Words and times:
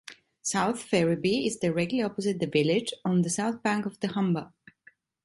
South 0.41 0.81
Ferriby 0.81 1.45
is 1.45 1.57
directly 1.57 2.01
opposite 2.01 2.39
the 2.39 2.47
village, 2.47 2.91
on 3.05 3.21
the 3.21 3.29
south 3.29 3.61
bank 3.61 3.85
of 3.85 3.99
the 3.99 4.07
Humber. 4.07 4.51